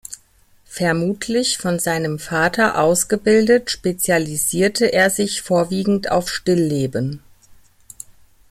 [0.65, 7.21] Vermutlich von seinem Vater ausgebildet, spezialisierte er sich vorwiegend auf Stillleben.